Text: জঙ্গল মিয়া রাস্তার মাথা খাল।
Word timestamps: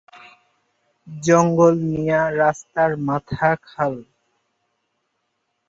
জঙ্গল 1.07 1.75
মিয়া 1.87 2.21
রাস্তার 2.39 2.91
মাথা 3.07 3.49
খাল। 3.67 3.93